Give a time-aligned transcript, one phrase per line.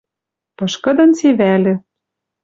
[0.57, 1.73] Пышкыдын севӓльӹ:—